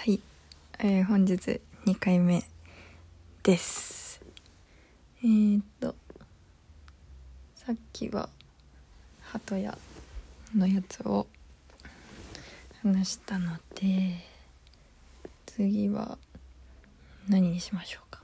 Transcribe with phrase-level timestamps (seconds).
[0.00, 0.18] はい、
[0.78, 2.42] えー本日2回目
[3.42, 4.22] です。
[5.22, 5.94] えー、っと
[7.54, 8.30] さっきは
[9.20, 9.76] 鳩屋
[10.56, 11.26] のやつを
[12.82, 14.24] 話したので
[15.44, 16.16] 次は
[17.28, 18.22] 何にしましょうか。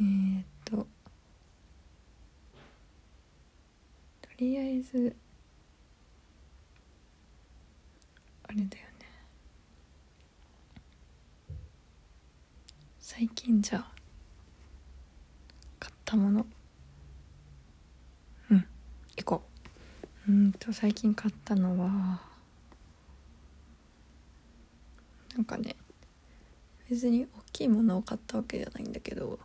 [0.00, 0.38] うん。
[0.38, 0.86] え、っとと
[4.38, 5.14] りあえず
[8.48, 8.78] あれだよね。
[12.98, 13.86] 最近じゃ
[15.78, 16.46] 買ったもの。
[18.50, 18.66] うん。
[19.16, 19.42] 行こ
[20.26, 20.30] う。
[20.30, 22.20] うんと最近買ったのは
[25.34, 25.74] なんかね
[26.90, 29.38] 別に大きいものを買ったわけじゃないんだけど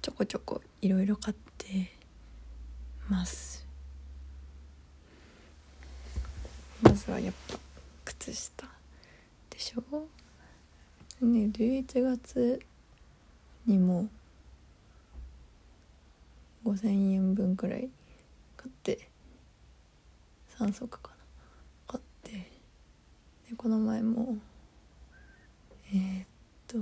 [0.00, 1.92] ちょこちょこいろいろ買って
[3.08, 3.57] ます。
[7.12, 7.58] はやっぱ
[8.04, 8.66] 靴下
[9.50, 9.80] でしょ？
[11.24, 12.60] ね11月
[13.66, 14.08] にも
[16.64, 17.88] 5000円分くらい
[18.56, 19.08] 買って
[20.58, 21.16] 3足かな。
[21.86, 22.32] 買って
[23.50, 24.36] でこの前も
[25.92, 26.26] えー、っ
[26.66, 26.78] と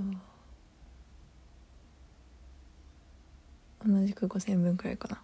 [3.87, 5.21] 同じく5000円分くらいかな。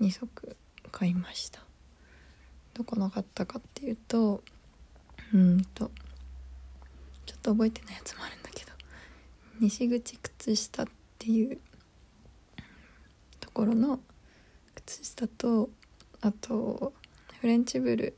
[0.00, 0.56] 2足
[0.90, 1.63] 買いました。
[2.74, 4.42] どこの買ったかっていうと
[5.32, 5.90] うんと
[7.24, 8.72] ちょっと覚えてないやつもあるんだけど
[9.60, 10.86] 西口靴下っ
[11.18, 11.58] ていう
[13.40, 14.00] ところの
[14.74, 15.70] 靴下と
[16.20, 16.92] あと
[17.40, 18.16] フレンチブル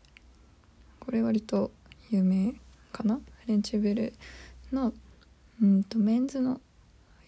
[1.00, 1.70] これ割と
[2.10, 2.54] 有名
[2.92, 3.16] かな？
[3.16, 4.12] フレンチブル
[4.72, 4.92] の
[5.62, 6.60] うんとメンズの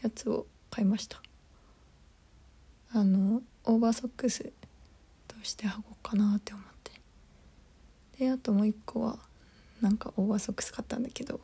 [0.02, 1.20] やつを買いました。
[2.92, 4.50] あのオーバーソックス
[5.28, 6.67] として履こうかなって思って。
[8.18, 9.18] であともう一個は
[9.80, 11.40] なんかオーバーソックス買ったんだけど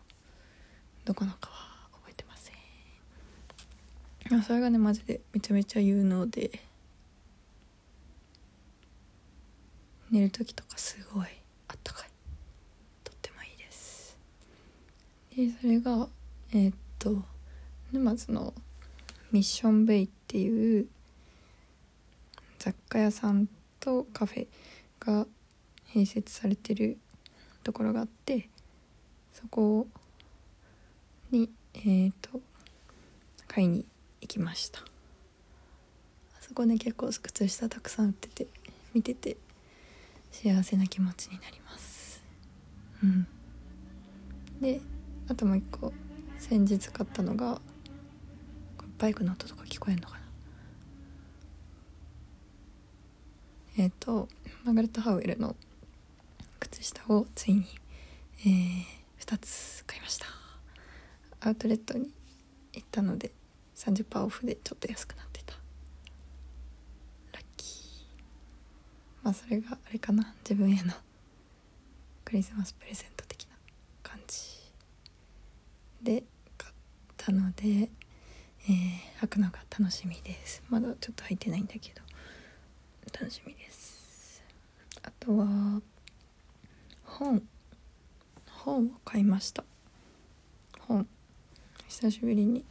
[1.04, 4.38] どこのかは覚えてません。
[4.38, 6.50] あそれがねマジでめちゃめちゃ有能で。
[10.10, 11.26] 寝る時とかすごい
[11.68, 12.08] あったかい。
[13.02, 14.16] とってもいいです。
[15.36, 16.08] でそれが
[16.52, 17.22] えーっと
[17.92, 18.54] 沼津の
[19.32, 20.86] ミッションベイっていう
[22.58, 23.48] 雑貨屋さん
[23.80, 24.46] とカフェ
[25.00, 25.26] が
[25.94, 26.98] 併設されてる
[27.62, 28.48] ところがあって
[29.32, 29.86] そこ
[31.30, 32.40] にえー、と
[33.48, 33.84] 買いに
[34.20, 34.80] 行きました。
[34.80, 34.84] あ
[36.40, 38.46] そこね結構靴下たくさん売ってて
[38.94, 39.36] 見てて
[40.30, 42.22] 幸せな気持ちになります。
[43.02, 43.26] うん。
[44.60, 44.80] で
[45.28, 45.92] あともう一個
[46.38, 47.60] 先日買ったのが
[48.78, 50.20] これバイクの音とか聞こえんのかな。
[53.76, 54.28] えっ、と
[54.64, 55.56] マーガレット・ハウエルの
[56.84, 57.64] 下をついに、
[58.40, 60.26] えー2つ買いました。
[61.40, 62.10] アウトレットに
[62.74, 63.30] 行ったので
[63.74, 65.54] 30%オフでちょっと安くなってた。
[67.32, 67.70] ラッキー。
[69.22, 70.34] まあそれがあれかな。
[70.42, 70.92] 自分への
[72.22, 73.56] クリスマスプレゼント的な
[74.02, 74.36] 感じ
[76.02, 76.22] で
[76.58, 76.74] 買っ
[77.16, 80.62] たので、えー履くのが楽しみです。
[80.68, 82.02] まだちょっと履いてないんだけど
[83.18, 84.42] 楽しみです。
[85.02, 85.80] あとは
[87.16, 87.46] 本
[88.64, 89.62] 本を買いました。
[90.80, 91.06] 本。
[91.86, 92.64] 久しぶりに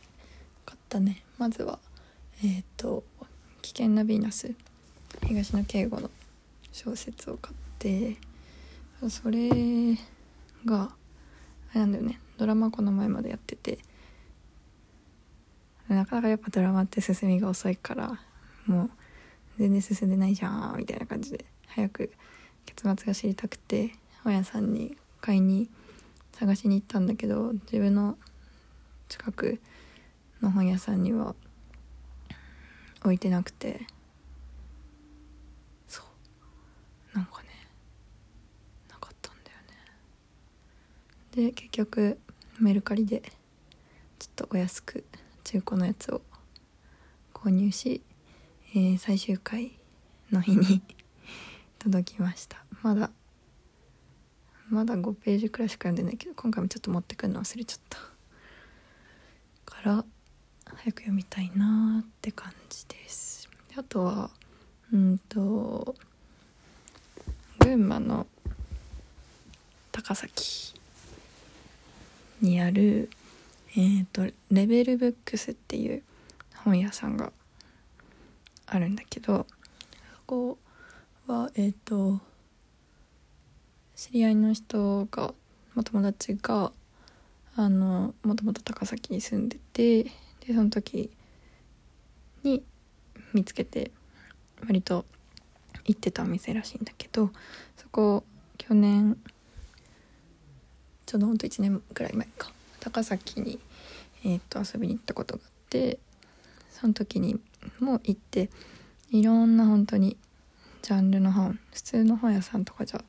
[0.66, 1.24] 買ったね。
[1.38, 1.80] まずは
[2.44, 3.06] えっ、と
[3.64, 4.54] 「危険なヴィーナス」
[5.26, 6.12] 東野圭吾の
[6.74, 8.18] 小説を買って
[9.09, 9.50] それ
[10.66, 10.94] が
[11.72, 12.20] あれなんだよね。
[12.38, 13.80] ドラマこの前までやってて。
[15.88, 18.20] なかなかやっぱドラマって進みが遅いから
[18.66, 18.90] もう
[19.58, 22.12] 全然進んでないじゃんみたいな感じで早く
[22.66, 24.03] 結末が知りたくて。
[24.24, 25.70] 本屋さんに買いに
[26.32, 28.18] 探しに行ったんだけど自分の
[29.10, 29.60] 近く
[30.42, 31.36] の本屋さんには
[33.04, 33.86] 置いてなくて。
[35.88, 36.02] そ
[37.14, 37.18] う。
[37.18, 37.50] なんかね
[38.90, 39.58] なかったんだよ
[41.36, 41.50] ね。
[41.50, 42.18] で結局
[42.60, 43.22] メルカリで
[44.19, 45.04] ちょっとお安く
[45.44, 46.22] 中古のやつを
[47.34, 48.02] 購入し、
[48.74, 49.74] えー最終回
[50.31, 50.81] の日に
[51.80, 52.64] 届きました。
[52.81, 53.12] まだ
[54.74, 58.00] まだ5ページくらいしか読んでないけど今回もちょっと持ってくるの忘れちゃった。
[59.66, 60.06] から
[60.66, 63.48] 早く読みたいなって感じです。
[63.70, 64.31] であとは
[64.92, 65.96] うんと
[67.60, 68.25] 群馬の
[69.92, 70.74] 高崎
[72.42, 73.10] にある
[73.76, 76.04] えっ、とレベルブックスっていう
[76.64, 77.31] 本屋さんが
[78.66, 79.46] あるんだけど
[80.16, 80.58] そこ
[81.28, 82.19] はえっ、と
[84.04, 85.34] 知り合いの人が、
[85.86, 86.74] 友達が
[87.56, 90.12] あのもともと高崎に住んでてで
[90.50, 91.10] その時
[92.44, 92.62] に
[93.32, 93.92] 見つけて
[94.68, 95.06] 割と
[95.86, 97.32] 行ってたお店らしいんだけど
[97.78, 98.26] そこ
[98.58, 99.18] 去年
[101.06, 102.52] ちょうどほんと1年くらい前か
[102.82, 103.58] 高崎に、
[104.26, 105.98] えー、と遊びに行ったことがあって
[106.72, 107.40] その時に
[107.80, 108.50] も行って
[109.12, 110.18] いろんな本当に
[110.82, 113.02] ジャンルの本普通の本屋さんとかじゃ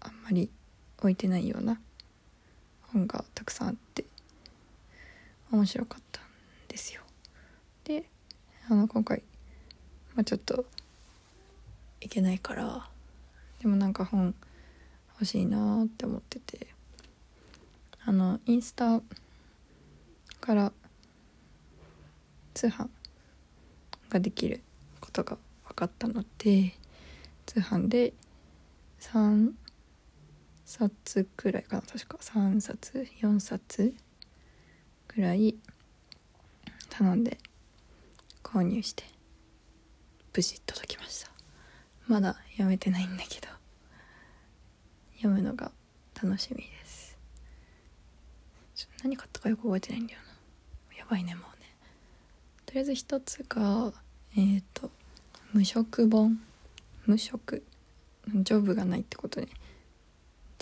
[0.00, 0.50] あんまり
[0.98, 1.80] 置いてないような
[2.92, 4.04] 本がたくさんあって
[5.50, 6.24] 面白かったん
[6.68, 7.02] ですよ。
[7.84, 8.04] で
[8.68, 9.22] あの今回、
[10.14, 10.66] まあ、ちょっと
[12.00, 12.88] いけないから
[13.60, 14.34] でもなんか本
[15.14, 16.68] 欲しいなって思ってて
[18.04, 19.00] あのインスタ
[20.40, 20.72] から
[22.54, 22.88] 通販
[24.08, 24.62] ができる
[25.00, 25.36] ことが
[25.68, 26.74] 分かったので
[27.46, 28.12] 通販で
[29.00, 29.52] 3
[30.68, 32.18] 冊くらいかな確か。
[32.20, 33.94] 3冊4冊
[35.08, 35.56] くらい
[36.90, 37.38] 頼んで
[38.42, 39.04] 購入して
[40.36, 41.30] 無事届きました。
[42.06, 43.48] まだ読めてないんだけど。
[45.16, 45.72] 読むのが
[46.22, 47.16] 楽しみです。
[49.02, 50.20] 何買ったかよく覚えてないんだよ
[50.92, 50.98] な。
[50.98, 51.66] やばいねもうね。
[52.66, 53.90] とりあえず一つが
[54.36, 54.90] えっ、ー、と
[55.54, 56.38] 無職本。
[57.06, 57.64] 無職。
[58.34, 59.48] ジョブがないってことね。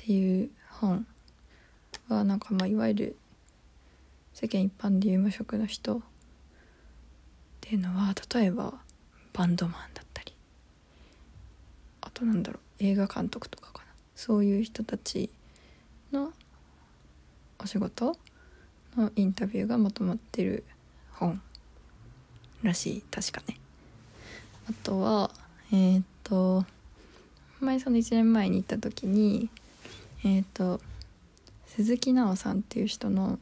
[0.07, 1.05] っていう本
[2.09, 3.17] はなんかまあいわゆる
[4.35, 6.01] 世間一般でいう無職の人っ
[7.61, 8.75] ていうのは例えば
[9.33, 10.33] バンドマンだったり
[12.03, 13.87] あとなんだろう映画監督とかかな。
[14.15, 15.29] そういう人たち
[16.13, 16.33] の
[17.59, 18.17] お仕事
[18.97, 20.63] のインタビューがまとまってる
[21.15, 21.43] 本
[22.63, 23.57] らしい確かね。
[24.71, 25.33] あとは
[25.73, 26.65] えっ、と
[27.59, 29.51] 前その1年前に行った時に
[30.27, 30.81] えっ、と
[31.67, 33.39] 鈴木奈緒さんっていう人の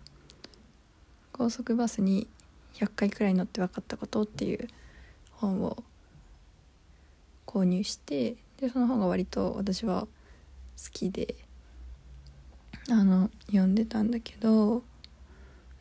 [1.32, 2.28] 高速バスに
[2.74, 4.68] 100回くらい乗って分かったことっていう
[5.32, 5.82] 本を
[7.46, 10.08] 購入してでその本が割と私は好
[10.92, 11.36] きで
[12.90, 14.82] あの読んでたんだけど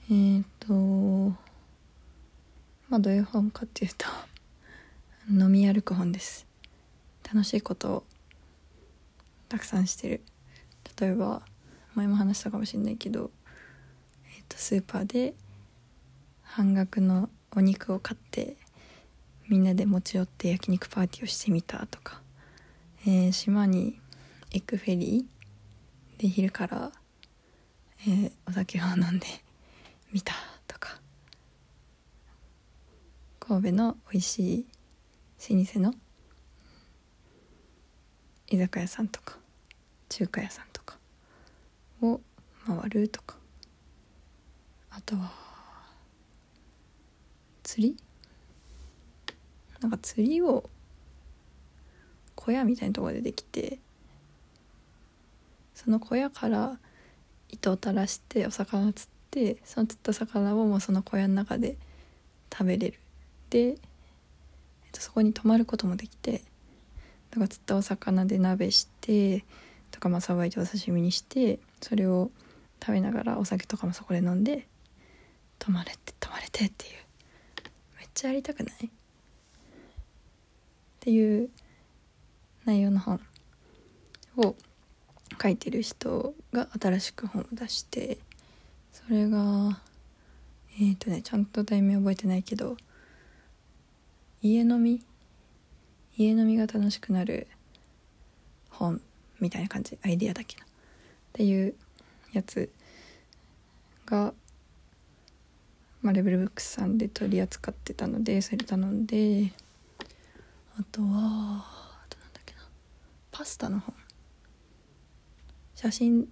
[0.09, 0.73] えっ、ー、と
[2.87, 4.05] まあどういう本かっていうと
[5.29, 6.47] 飲み歩く本です。
[7.23, 8.03] 楽しいことを
[9.49, 10.21] たくさんしてる。
[10.99, 11.41] 例えば
[11.95, 13.31] 前も話したかもしれないけど、
[14.37, 15.33] えー、とスーパーで
[16.41, 18.57] 半額のお肉を買って
[19.47, 22.21] みんなで持ち寄って焼肉パーティーをしてみたとか、
[23.05, 23.99] えー、島に
[24.51, 26.91] 行くフェリーで昼から、
[28.07, 29.27] えー、お酒を飲んで
[30.11, 30.33] みた
[30.67, 30.99] とか
[33.39, 34.65] 神戸の美味しい
[35.55, 35.93] 老舗の
[38.47, 39.37] 居酒屋さんとか
[40.09, 40.72] 中華屋さん
[42.65, 43.35] 回るとか。
[44.89, 45.31] あとは
[47.63, 47.97] 釣り？
[49.81, 50.69] なんか釣りを
[52.35, 53.79] 小屋みたいなところでできて
[55.73, 56.77] その小屋から
[57.49, 61.77] 糸を垂らしてお魚釣ってその釣った魚をもうその小屋の中で
[62.51, 62.99] 食べれる。
[63.49, 63.77] でえっ
[64.91, 66.43] とそこに泊まることもできて
[67.31, 69.43] だか釣ったお魚で鍋して
[69.89, 72.29] とかまあさばいてお刺身にしてそれを
[72.83, 74.67] 食べながらお酒とかもそこで飲んで
[75.57, 76.93] 泊まれて泊まれてっていう。
[77.97, 78.85] めっちゃやりたくない？
[78.85, 78.89] っ
[80.99, 81.49] ていう
[82.65, 83.19] 内容の本
[84.37, 84.55] を
[85.41, 88.17] 書いてる人が新しく本を出して
[88.91, 89.81] それが
[90.79, 92.77] えっ、ー、とねちゃんと題名覚えてないけど
[94.41, 95.01] 家飲み？
[96.17, 97.47] 家飲みが楽しくなる
[98.69, 99.01] 本
[99.39, 99.97] みたいな感じ。
[100.03, 100.65] アイディアだけどっ
[101.33, 101.75] ていう
[102.33, 102.71] やつ
[104.05, 104.33] が、
[106.01, 109.53] まあ、レベルブックスさんで取り扱ってたのでそれ頼んで
[110.77, 112.61] あとはあとなんだっけな
[113.31, 113.95] パスタの本。
[115.75, 116.27] 写真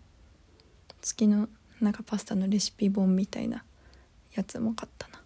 [1.01, 3.63] 付きのなんかパスタのレシピ本みたいな
[4.33, 5.21] やつも買ったな。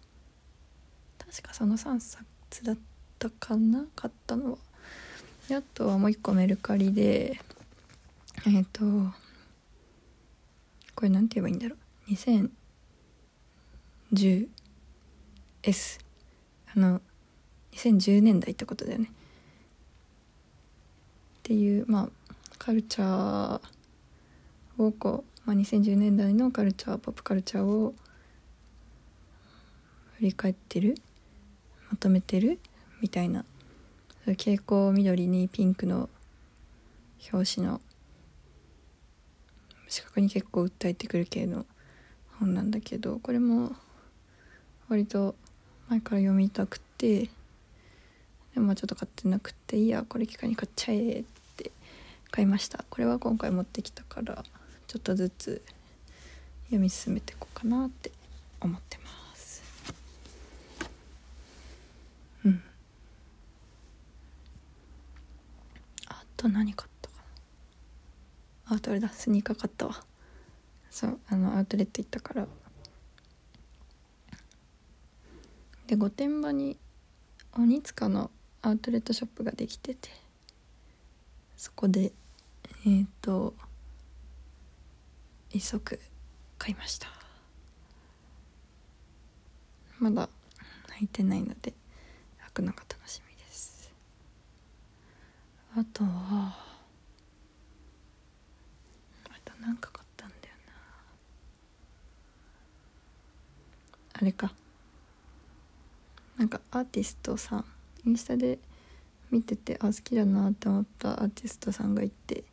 [1.18, 2.76] 確かその3作つだっ
[3.18, 4.58] たかな買ったのは。
[5.48, 7.40] であとはもう一個メルカリで
[8.46, 9.14] えっ、ー、と
[10.96, 11.78] これなんて言えばいいんだろう
[12.10, 12.48] ？2010S
[16.74, 17.00] あの
[17.72, 19.10] 2010年代ってことだよね。
[19.10, 19.10] っ
[21.44, 23.60] ていうまあカルチャー
[24.78, 27.94] をこう、まあ、2010年代のカルチャーポップカルチャーを
[30.16, 30.96] 振り返ってる
[31.90, 32.58] まとめてる
[33.00, 33.44] みたいな。
[34.26, 36.08] 蛍光緑にピンクの
[37.32, 37.80] 表紙の
[39.88, 41.64] 視覚に結構訴えてくる系の
[42.38, 43.74] 本なんだけどこれも
[44.88, 45.34] 割と
[45.88, 47.28] 前から読みたくて
[48.54, 51.24] でもちょっと買ってなくていやこれ機会に買っちゃえっ
[51.56, 51.70] て
[52.30, 52.84] 買いました。
[52.90, 54.44] これは今回持ってきたから
[54.86, 55.62] ちょっとずつ
[56.66, 58.10] 読み進めていこうかなって
[58.60, 59.62] 思ってます。
[62.44, 62.62] うん。
[66.08, 66.95] あと何買った？
[68.66, 70.02] かなあとあれだスニーカー買ったわ。
[70.90, 72.46] そうあのアウトレット行ったから。
[75.86, 76.76] で御殿場に
[77.56, 78.30] 鬼塚の
[78.62, 80.08] アウトレットショップができてて
[81.56, 82.12] そこで
[82.84, 83.54] えっ、ー、と
[85.50, 86.00] 一足
[86.58, 87.08] 買いました。
[89.98, 90.28] まだ
[91.00, 91.72] 履いてないので
[92.48, 93.92] 履くのが楽しみです。
[95.76, 96.65] あとは
[99.66, 100.72] あと何か買ったんだよな。
[104.20, 104.52] あれか。
[106.36, 107.64] なんかアーティストさん
[108.04, 108.58] インスタで
[109.30, 112.44] 見ててあ好きだなって思ったアーティストさんがいて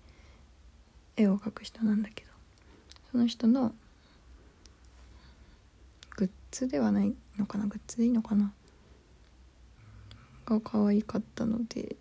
[1.15, 2.31] 絵を描く人なんだけど。
[3.11, 3.75] その人の
[6.15, 7.67] グッズではないのかな？
[7.67, 8.51] グッズでいいのかな？
[10.45, 11.95] が可愛かったので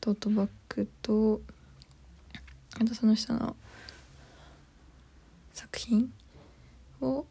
[0.00, 1.40] トートバッグと
[2.78, 3.56] あとその人の
[5.56, 6.12] 作品
[7.00, 7.24] を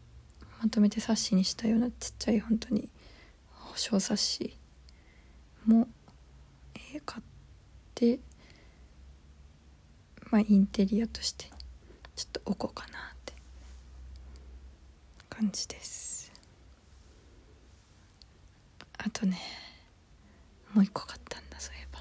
[0.60, 2.89] まとめて冊子にしたようなちっちゃい本当に
[3.75, 4.58] 小冊子
[5.67, 5.88] も、
[6.74, 7.24] えー、買っ
[7.94, 8.20] て
[10.32, 11.46] まあインテリアとして
[12.15, 13.34] ちょっと置こうかなって
[15.29, 16.32] 感じです。
[18.98, 19.38] あとね
[20.74, 22.00] もう一個買ったんだそういえば。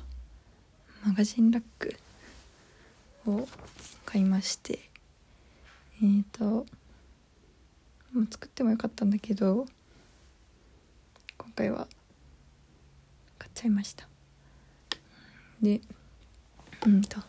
[1.07, 1.95] マガジンラック
[3.27, 3.47] を
[4.07, 4.94] 買いまして。
[6.03, 6.67] えっ、ー、と
[8.31, 9.67] 作ってもよかったんだけど
[11.37, 11.87] 今回は
[13.39, 14.09] 買っちゃいました。
[15.61, 15.81] で
[16.87, 17.21] うんと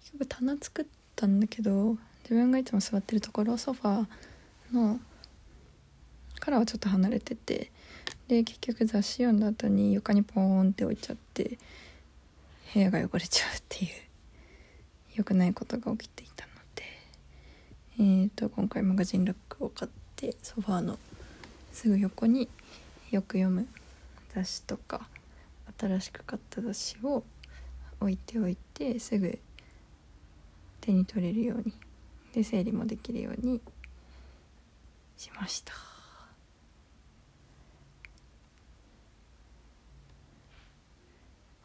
[0.00, 5.00] 結局棚作ったんだけど自分がいつも座ってるところソファーの
[6.40, 7.70] からはちょっと離れてて
[8.28, 11.58] で結局雑誌読んだ後に床にポーンって置いちゃって
[12.72, 13.90] 部屋が汚れちゃうっていう
[15.16, 16.53] 良くないことが起きていたの。
[17.96, 20.98] えーと今回マガジンラックを買ってソファーの
[21.72, 22.48] すぐ横に
[23.12, 23.68] よく読む
[24.34, 25.08] 雑誌とか
[25.78, 27.22] 新しく買った雑誌を
[28.00, 29.38] 置いておいてすぐ
[30.80, 31.72] 手に取れるように
[32.32, 33.60] で整理もできるように
[35.16, 35.72] しました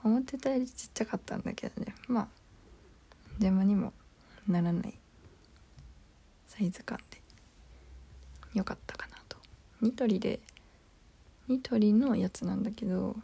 [0.03, 1.93] 思ってたよりちっちゃかったんだけどね。
[2.07, 2.27] まあ
[3.39, 3.93] 邪魔にも
[4.48, 4.98] ならない
[6.59, 7.21] サイズ感で
[8.53, 9.37] よかったかなと。
[9.79, 10.41] ニトリで
[11.47, 13.15] ニトリのやつなんだけど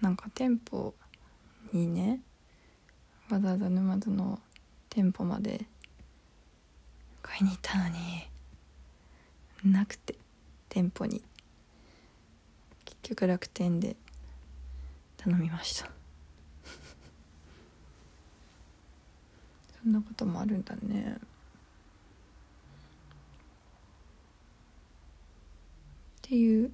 [0.00, 0.94] なんか店舗
[1.74, 2.22] にね
[3.30, 4.40] わざわざ沼津の
[4.88, 5.66] 店舗まで
[7.20, 8.26] 買いに行ったのに
[9.70, 10.14] なくて
[10.70, 11.22] 店舗に。
[12.86, 13.96] 結局楽天で
[15.18, 15.90] 頼みました。
[19.82, 21.18] そんなこともあるんだね。
[26.34, 26.72] ていう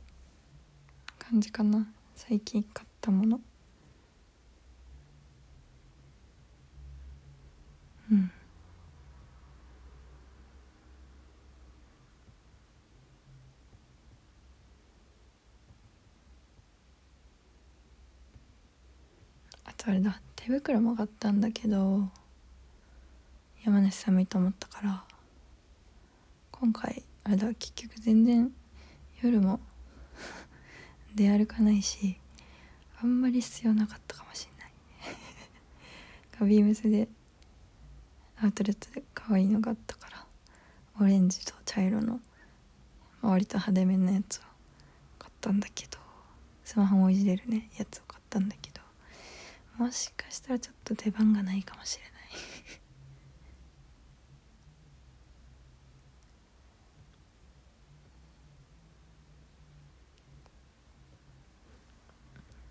[1.18, 1.86] 感じかな。
[2.14, 3.40] 最近買ったもの。
[8.10, 8.30] うん。
[19.66, 20.22] あとあれだ。
[20.36, 22.08] 手袋も買ったんだけど
[23.62, 25.04] 山梨寒いと思ったから
[26.50, 27.48] 今回あれだ。
[27.48, 28.50] 結局全然
[29.22, 29.60] 夜も。
[31.14, 32.18] 出歩かないし
[33.02, 34.72] あんまり必要なかったかもしんない。
[36.48, 37.08] ビームスで
[38.42, 40.26] アウトレットで可愛いのがあったから
[40.98, 42.20] オレンジと茶色の
[43.22, 44.40] 割と派手めなやつを
[45.18, 45.98] 買ったんだけど
[46.64, 48.80] スマホもいじれるねやつを買ったんだけど
[49.84, 52.10] もしかしたらちょっと出番がないかもしれない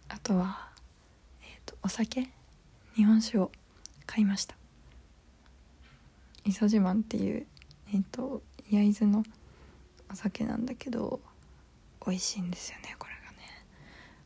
[0.09, 0.69] あとは、
[1.41, 2.29] えーと、お酒？
[2.93, 3.51] 日本酒を
[4.05, 4.55] 買いました。
[6.45, 7.47] 磯自慢っていう
[7.91, 9.23] えっ、ー、と焼津の
[10.11, 11.19] お酒なんだけど
[12.05, 13.37] 美味しいんですよねこれがね。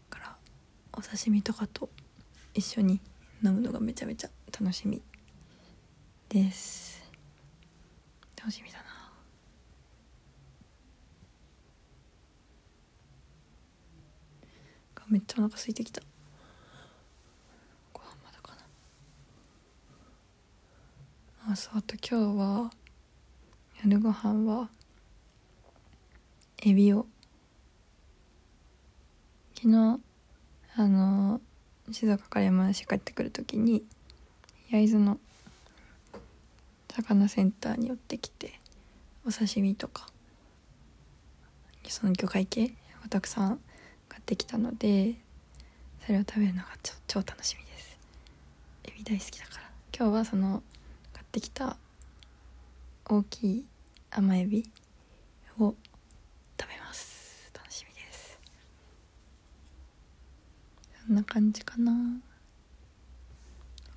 [0.10, 0.36] だから
[0.92, 1.88] お刺身とかと
[2.54, 3.00] 一緒に
[3.42, 4.30] 飲むのがめちゃめちゃ
[4.60, 5.02] 楽しみ
[6.28, 7.10] です。
[8.38, 8.93] 楽しみだな。
[15.10, 16.02] めっちゃお腹空いてきた。
[17.94, 18.56] ご飯まだか
[21.46, 21.54] な。
[21.54, 22.72] あそうあと今日は
[23.84, 24.70] 夜ご飯は
[26.66, 27.06] エビを。
[29.56, 30.00] 昨日
[30.76, 31.40] あの
[31.92, 33.84] 静岡から山梨帰ってくる時に
[34.70, 35.20] 焼津の
[36.90, 38.60] 魚センターに寄ってきて
[39.26, 40.08] お刺身とか
[41.88, 42.74] その魚介系
[43.06, 43.60] をたくさん
[44.24, 45.16] ってきたので
[46.06, 48.00] それを食べるのが超超楽しみです。
[48.86, 49.70] エビ大好きだから。
[49.98, 50.64] 今日はその
[51.12, 51.76] 買ってきた
[53.06, 53.66] 大きい
[54.12, 54.70] 甘エビ
[55.60, 55.76] を
[56.60, 57.52] 食べます。
[57.54, 58.40] 楽しみです。
[61.06, 61.92] そんな感じかな。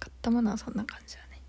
[0.00, 1.40] 買ったものはそんな感じだね。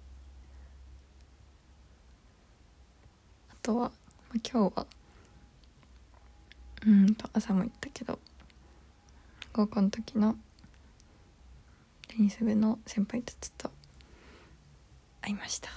[3.52, 3.92] あとは、まあ、
[4.36, 4.86] 今日は
[6.86, 8.20] うんと朝も言ったけど
[9.58, 10.36] 高校の時の
[12.10, 13.72] テニス部の先輩たちと
[15.20, 15.72] 会いました。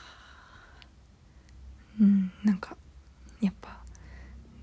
[1.98, 2.76] うんなんか
[3.40, 3.80] やっぱ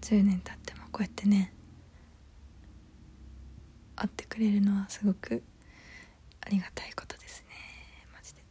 [0.01, 1.51] 10年経ってもこうやってね
[3.95, 5.41] 会ってくれるのはすごく
[6.41, 7.55] ありがたいことですね。
[8.13, 8.41] マジで。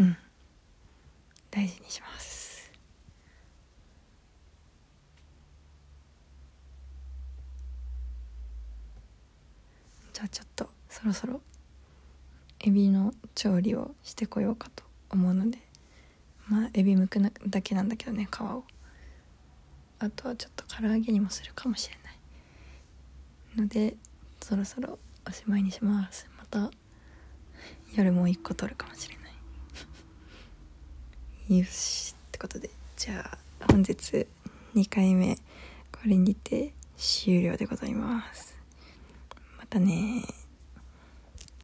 [0.00, 0.16] うん。
[1.50, 2.17] 大事にします。
[10.18, 11.40] じゃあちょっとそろそろ
[12.58, 15.58] エビの調理をしてこようかと思うので
[16.48, 18.64] まあエビ剥くだけなんだけどね皮を。
[20.00, 23.62] あとはちょっと唐揚げにもするかもしれない。
[23.62, 23.94] ので
[24.40, 26.28] そろそろおしまいにします。
[26.36, 26.68] また
[27.94, 29.16] 夜もう一個取るかもしれ
[31.46, 31.58] ない。
[31.60, 33.38] よしってことでじゃあ
[33.70, 34.26] 本日
[34.74, 35.36] 2回目
[35.92, 38.57] これにて終了でございます。
[39.70, 40.37] たね。